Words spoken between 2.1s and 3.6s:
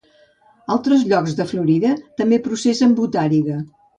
també processen botàriga.